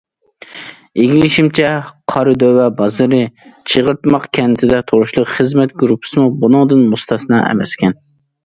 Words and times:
ئىگىلىشىمچە، 1.01 1.67
قارادۆۋە 2.13 2.65
بازىرى 2.79 3.19
چىغىرتماق 3.73 4.25
كەنتىدە 4.39 4.81
تۇرۇشلۇق 4.89 5.31
خىزمەت 5.35 5.77
گۇرۇپپىسىمۇ 5.85 6.29
بۇنىڭدىن 6.43 6.85
مۇستەسنا 6.97 7.45
ئەمەسكەن. 7.53 7.99